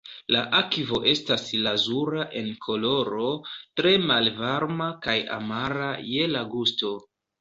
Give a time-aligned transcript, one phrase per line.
[0.35, 3.27] La akvo estas lazura en koloro,
[3.81, 6.97] tre malvarma kaj amara je la gusto.